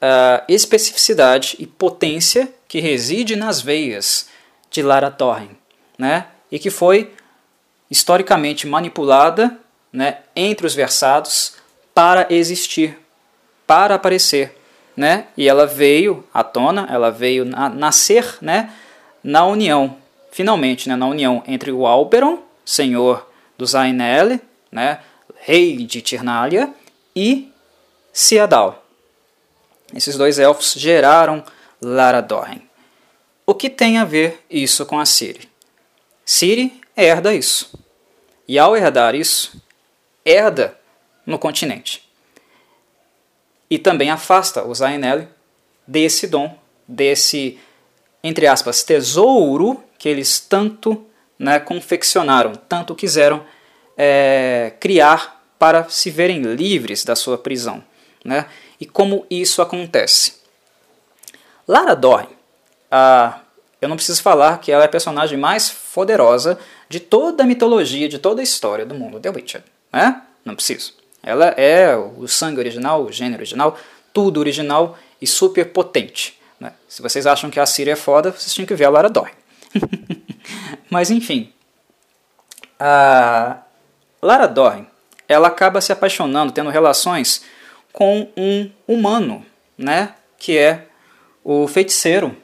[0.00, 4.28] uh, especificidade e potência que reside nas veias
[4.70, 5.50] de Lara Torren,
[5.98, 7.12] né, e que foi
[7.90, 9.58] historicamente manipulada
[9.92, 11.54] né, entre os versados
[11.94, 12.98] para existir,
[13.66, 14.58] para aparecer.
[14.96, 15.26] Né?
[15.36, 18.72] E ela veio à tona, ela veio a nascer né,
[19.22, 19.96] na união,
[20.30, 24.40] finalmente, né, na união entre o Alberon senhor dos Ainel,
[24.72, 25.00] né,
[25.40, 26.72] rei de Tirnália,
[27.14, 27.52] e
[28.12, 28.84] Siadal.
[29.94, 31.44] Esses dois elfos geraram
[31.80, 32.62] Laradorn.
[33.46, 35.48] O que tem a ver isso com a Ciri?
[36.24, 37.72] Ciri herda isso.
[38.46, 39.62] E ao herdar isso,
[40.24, 40.78] herda
[41.26, 42.08] no continente.
[43.70, 45.26] E também afasta os Ainel
[45.86, 47.58] desse dom, desse,
[48.22, 51.06] entre aspas, tesouro que eles tanto
[51.38, 53.44] né, confeccionaram, tanto quiseram
[53.96, 57.82] é, criar para se verem livres da sua prisão.
[58.24, 58.46] Né?
[58.80, 60.42] E como isso acontece?
[61.66, 62.28] Lara Dorn,
[62.90, 63.40] a,
[63.80, 66.58] eu não preciso falar que ela é a personagem mais poderosa
[66.94, 69.64] de toda a mitologia, de toda a história do mundo The Witcher.
[69.92, 70.22] Né?
[70.44, 70.94] Não preciso.
[71.24, 73.76] Ela é o sangue original, o gênero original,
[74.12, 76.38] tudo original, e super potente.
[76.60, 76.72] Né?
[76.88, 79.32] Se vocês acham que a Ciri é foda, vocês tinham que ver a Lara Dorn.
[80.88, 81.52] Mas enfim,
[82.78, 83.58] a
[84.22, 84.86] Lara Dorn
[85.26, 87.42] ela acaba se apaixonando, tendo relações
[87.92, 89.44] com um humano,
[89.76, 90.14] né?
[90.38, 90.86] que é
[91.42, 92.36] o feiticeiro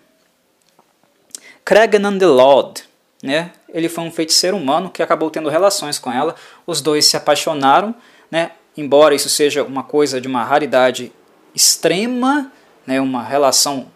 [1.64, 2.82] Cregan the Lord.
[3.22, 3.52] Né?
[3.72, 6.34] Ele foi um feiticeiro humano que acabou tendo relações com ela.
[6.66, 7.94] Os dois se apaixonaram,
[8.30, 8.52] né?
[8.76, 11.12] embora isso seja uma coisa de uma raridade
[11.54, 12.50] extrema,
[12.86, 13.00] né?
[13.00, 13.88] uma relação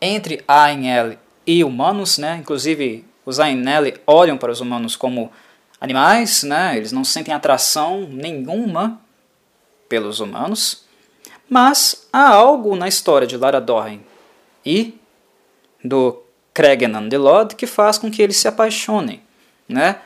[0.00, 2.18] entre Ainel e humanos.
[2.18, 2.38] Né?
[2.40, 5.30] Inclusive, os Ainel olham para os humanos como
[5.80, 6.76] animais, né?
[6.76, 9.00] eles não sentem atração nenhuma
[9.88, 10.84] pelos humanos.
[11.48, 14.00] Mas há algo na história de Lara Dorren
[14.64, 14.98] e
[15.84, 16.23] do
[16.54, 19.20] Cregan de Lod que faz com que eles se apaixonem.
[19.68, 19.96] Né?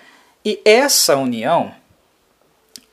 [0.45, 1.75] E essa união,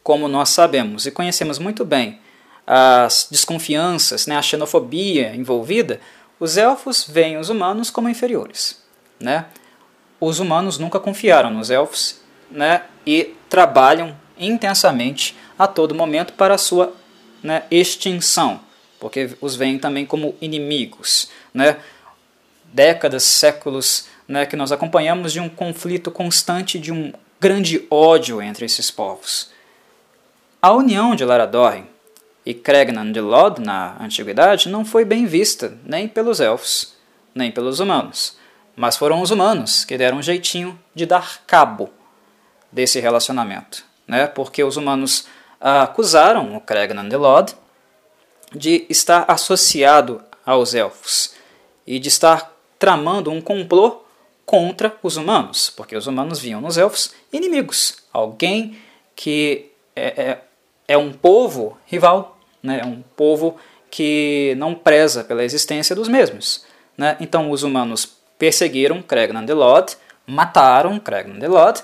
[0.03, 2.19] como nós sabemos e conhecemos muito bem
[2.67, 6.01] as desconfianças, né, a xenofobia envolvida,
[6.39, 8.83] os elfos veem os humanos como inferiores.
[9.19, 9.45] Né?
[10.19, 16.57] Os humanos nunca confiaram nos elfos né, e trabalham intensamente a todo momento para a
[16.57, 16.93] sua
[17.41, 18.59] né, extinção,
[18.99, 21.29] porque os veem também como inimigos.
[21.53, 21.77] Né?
[22.75, 28.65] Décadas, séculos né, que nós acompanhamos de um conflito constante, de um grande ódio entre
[28.65, 29.49] esses povos.
[30.61, 31.85] A união de Laradorn
[32.45, 36.93] e Cregnan de Lod na antiguidade não foi bem vista nem pelos elfos,
[37.33, 38.37] nem pelos humanos,
[38.75, 41.89] mas foram os humanos que deram um jeitinho de dar cabo
[42.69, 44.27] desse relacionamento, né?
[44.27, 45.27] porque os humanos
[45.61, 47.53] acusaram o Cregnan de Lod
[48.53, 51.33] de estar associado aos elfos
[51.87, 54.01] e de estar tramando um complô
[54.45, 58.77] contra os humanos, porque os humanos viam nos elfos inimigos, alguém
[59.15, 60.41] que é, é,
[60.87, 62.81] é um povo rival, né?
[62.81, 63.57] é um povo
[63.89, 66.65] que não preza pela existência dos mesmos.
[66.97, 67.17] Né?
[67.19, 69.95] Então os humanos perseguiram Cregnan de Lod,
[70.27, 71.81] mataram Cregnan de Lod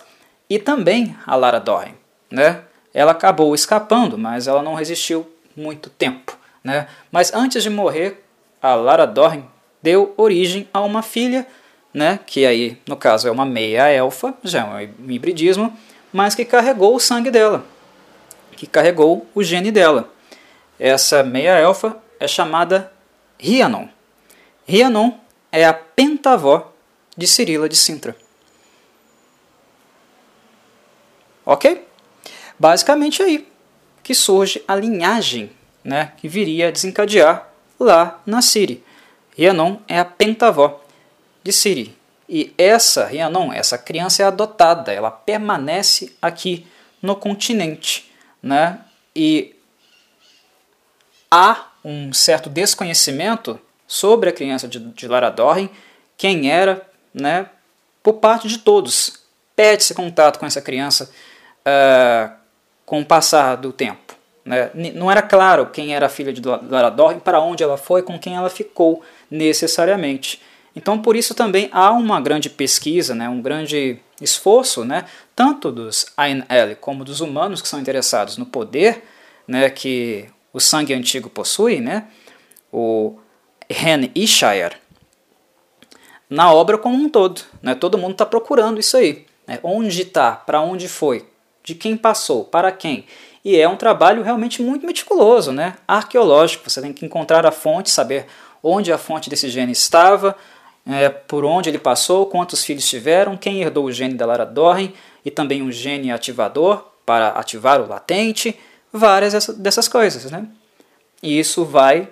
[0.49, 1.95] e também a Lara Dorren.
[2.29, 2.61] Né?
[2.93, 6.37] Ela acabou escapando, mas ela não resistiu muito tempo.
[6.63, 6.87] Né?
[7.11, 8.23] Mas antes de morrer,
[8.61, 9.45] a Lara Dorren
[9.81, 11.47] deu origem a uma filha,
[11.93, 12.19] né?
[12.25, 15.77] que aí no caso é uma meia-elfa, já é um hibridismo,
[16.11, 17.65] mas que carregou o sangue dela,
[18.55, 20.11] que carregou o gene dela.
[20.79, 22.91] Essa meia-elfa é chamada
[23.39, 23.87] Rhiannon.
[24.67, 25.13] Rhiannon
[25.51, 26.71] é a pentavó
[27.15, 28.15] de Cirila de Sintra.
[31.45, 31.85] Ok?
[32.57, 33.47] Basicamente é aí
[34.03, 35.51] que surge a linhagem
[35.83, 38.83] né, que viria a desencadear lá na Siri.
[39.37, 40.83] Rhiannon é a pentavó
[41.43, 41.97] de Siri.
[42.27, 46.65] E essa Rhiannon, essa criança é adotada, ela permanece aqui
[47.01, 48.11] no continente.
[48.41, 48.79] Né?
[49.15, 49.55] E
[51.29, 55.69] há um certo desconhecimento sobre a criança de, de Laradorren,
[56.17, 56.81] quem era,
[57.13, 57.47] né,
[58.01, 59.21] por parte de todos.
[59.55, 61.11] Pede-se contato com essa criança,
[61.65, 62.31] uh,
[62.85, 64.15] com o passar do tempo.
[64.45, 64.71] Né?
[64.95, 68.17] Não era claro quem era a filha de Larador e para onde ela foi, com
[68.17, 70.41] quem ela ficou necessariamente.
[70.75, 76.05] Então, por isso também há uma grande pesquisa, né, um grande esforço, né, tanto dos
[76.15, 79.03] Ainel como dos humanos que são interessados no poder
[79.47, 82.07] né, que o sangue antigo possui, né,
[82.71, 83.17] o
[83.69, 84.75] Hen Ishire,
[86.29, 87.41] na obra como um todo.
[87.61, 89.25] Né, todo mundo está procurando isso aí.
[89.47, 91.27] Né, onde está, para onde foi,
[91.63, 93.05] de quem passou, para quem.
[93.43, 95.75] E é um trabalho realmente muito meticuloso, né?
[95.87, 96.69] arqueológico.
[96.69, 98.27] Você tem que encontrar a fonte, saber
[98.63, 100.35] onde a fonte desse gene estava,
[100.85, 104.93] é, por onde ele passou, quantos filhos tiveram, quem herdou o gene da Lara Dorren
[105.23, 108.57] e também um gene ativador para ativar o latente,
[108.91, 110.31] várias dessas coisas.
[110.31, 110.47] Né?
[111.21, 112.09] E isso vai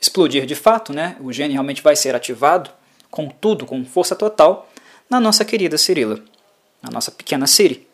[0.00, 1.16] explodir de fato, né?
[1.20, 2.70] o gene realmente vai ser ativado
[3.10, 4.68] com tudo, com força total,
[5.08, 6.20] na nossa querida Cirila,
[6.82, 7.88] na nossa pequena Siri.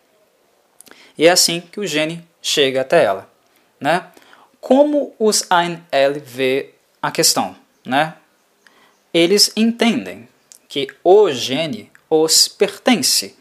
[1.16, 3.30] E é assim que o gene chega até ela.
[3.80, 4.06] Né?
[4.60, 7.54] Como os Ain-El vê a questão?
[7.84, 8.14] Né?
[9.12, 10.28] Eles entendem
[10.68, 13.36] que o gene os pertence,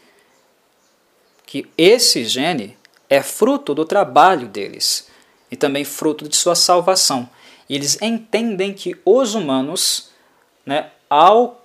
[1.46, 2.76] que esse gene
[3.08, 5.08] é fruto do trabalho deles
[5.50, 7.28] e também fruto de sua salvação.
[7.68, 10.10] E eles entendem que os humanos,
[10.66, 11.64] né, ao,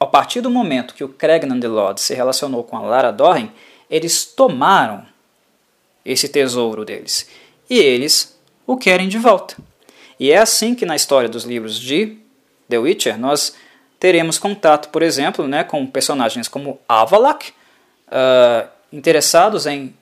[0.00, 3.52] a partir do momento que o Cregnan de Lod se relacionou com a Lara Dorren,
[3.90, 5.06] eles tomaram
[6.04, 7.28] esse tesouro deles
[7.68, 9.56] e eles o querem de volta.
[10.18, 12.18] E é assim que na história dos livros de
[12.68, 13.54] The Witcher nós
[14.00, 17.52] teremos contato, por exemplo, né, com personagens como Avalak,
[18.08, 19.94] uh, interessados em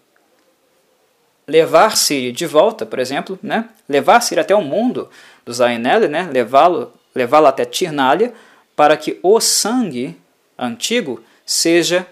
[1.46, 3.68] levar Siri de volta, por exemplo, né?
[3.88, 5.08] levar Siri até o mundo
[5.44, 6.28] dos Ainel, né?
[6.32, 8.34] levá-lo levá até Tirnália,
[8.74, 10.20] para que o sangue
[10.58, 12.06] antigo seja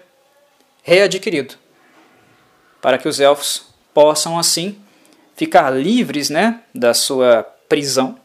[0.81, 1.55] readquirido,
[2.81, 4.79] para que os elfos possam assim
[5.35, 8.19] ficar livres né, da sua prisão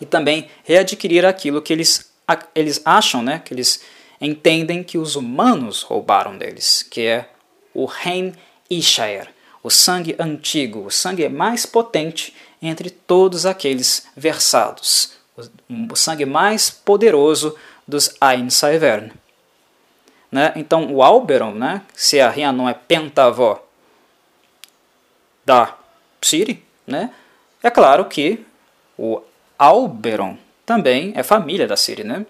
[0.00, 2.12] e também readquirir aquilo que eles,
[2.54, 3.82] eles acham, né, que eles
[4.20, 7.30] entendem que os humanos roubaram deles, que é
[7.74, 8.32] o Rein
[8.70, 9.28] Ishaer,
[9.62, 15.12] o sangue antigo, o sangue mais potente entre todos aqueles versados,
[15.68, 19.12] o sangue mais poderoso dos Ain Saivern.
[20.30, 20.52] Né?
[20.56, 23.64] Então, o Alberon, né, se a Rhiannon é pentavó
[25.44, 25.76] da
[26.20, 27.12] Ciri, né,
[27.66, 28.44] é claro que
[28.98, 29.20] o
[29.58, 32.24] Alberon também é família da Ciri, né?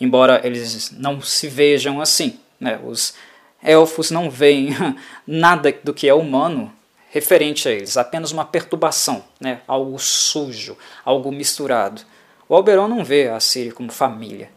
[0.00, 2.40] embora eles não se vejam assim.
[2.58, 2.80] Né?
[2.82, 3.14] Os
[3.62, 4.70] elfos não veem
[5.26, 6.72] nada do que é humano
[7.10, 9.60] referente a eles, apenas uma perturbação, né?
[9.66, 12.02] algo sujo, algo misturado.
[12.48, 14.50] O Alberon não vê a Ciri como família.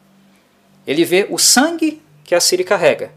[0.86, 3.12] Ele vê o sangue que a Ciri carrega,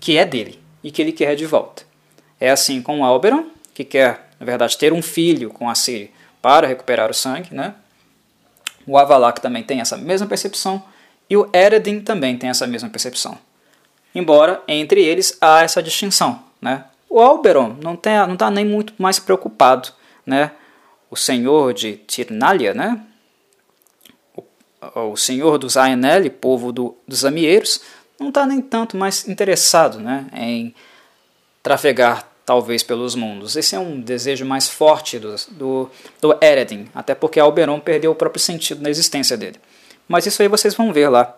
[0.00, 1.84] que é dele e que ele quer de volta.
[2.40, 6.12] É assim com o Alberon, que quer, na verdade, ter um filho com a Ciri
[6.42, 7.54] para recuperar o sangue.
[7.54, 7.74] Né?
[8.86, 10.82] O Avalak também tem essa mesma percepção
[11.28, 13.38] e o Eredin também tem essa mesma percepção.
[14.14, 16.44] Embora entre eles há essa distinção.
[16.60, 16.84] Né?
[17.08, 19.88] O Alberon não está não tá nem muito mais preocupado.
[20.26, 20.50] Né?
[21.10, 23.00] O senhor de Tirnalia, né?
[24.94, 27.80] o senhor dos Aenel, povo do, dos amieiros,
[28.20, 30.74] não está nem tanto mais interessado né, em
[31.62, 33.56] trafegar talvez pelos mundos.
[33.56, 35.90] Esse é um desejo mais forte do, do,
[36.20, 39.58] do Eredin, até porque Alberon perdeu o próprio sentido na existência dele.
[40.06, 41.36] Mas isso aí vocês vão ver lá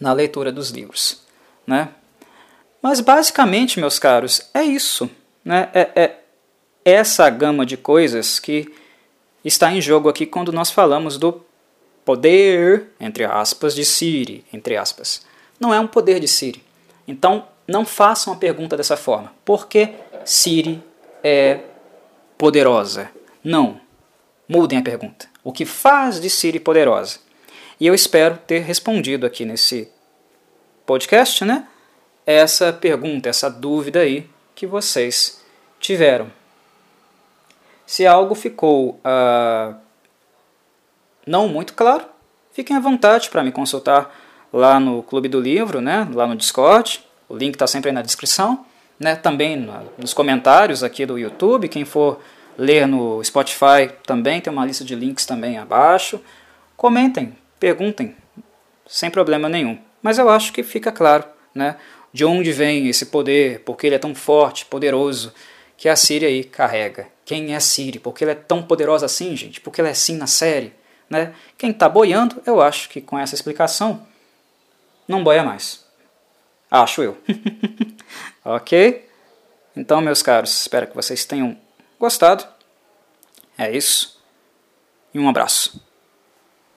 [0.00, 1.22] na leitura dos livros.
[1.66, 1.88] Né?
[2.80, 5.10] Mas basicamente, meus caros, é isso.
[5.44, 5.68] Né?
[5.74, 6.16] É, é
[6.84, 8.72] essa gama de coisas que
[9.44, 11.44] está em jogo aqui quando nós falamos do
[12.04, 15.26] poder, entre aspas, de Siri, entre aspas.
[15.58, 16.62] Não é um poder de Siri.
[17.06, 19.32] Então, não façam a pergunta dessa forma.
[19.44, 19.90] Por que
[20.26, 20.82] Siri
[21.22, 21.60] é
[22.36, 23.12] poderosa?
[23.44, 23.80] Não.
[24.48, 25.28] Mudem a pergunta.
[25.44, 27.20] O que faz de Siri poderosa?
[27.78, 29.88] E eu espero ter respondido aqui nesse
[30.84, 31.68] podcast, né?
[32.26, 35.40] Essa pergunta, essa dúvida aí que vocês
[35.78, 36.32] tiveram.
[37.86, 39.76] Se algo ficou uh,
[41.24, 42.04] não muito claro,
[42.50, 44.12] fiquem à vontade para me consultar
[44.52, 47.04] lá no Clube do Livro, né, lá no Discord.
[47.28, 48.65] O link está sempre aí na descrição.
[48.98, 49.68] Né, também
[49.98, 51.68] nos comentários aqui do YouTube.
[51.68, 52.18] Quem for
[52.56, 56.20] ler no Spotify também tem uma lista de links também abaixo.
[56.76, 58.16] Comentem, perguntem,
[58.86, 59.78] sem problema nenhum.
[60.02, 61.24] Mas eu acho que fica claro
[61.54, 61.76] né,
[62.12, 65.32] de onde vem esse poder, porque ele é tão forte, poderoso,
[65.76, 67.08] que a Siri aí carrega.
[67.24, 67.98] Quem é a Siri?
[67.98, 69.60] Porque ela é tão poderosa assim, gente?
[69.60, 70.72] Porque ela é assim na série?
[71.10, 71.34] Né?
[71.58, 74.06] Quem está boiando, eu acho que com essa explicação
[75.06, 75.84] não boia mais.
[76.70, 77.16] Acho eu.
[78.46, 79.08] ok?
[79.76, 81.58] Então, meus caros, espero que vocês tenham
[81.98, 82.46] gostado.
[83.58, 84.22] É isso.
[85.12, 85.85] E um abraço.